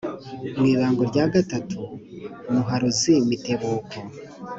mu 0.57 0.65
ibango 0.73 1.03
rya 1.11 1.25
gatatu 1.33 1.79
muharuzi 2.51 3.13
mitebuko; 3.29 3.97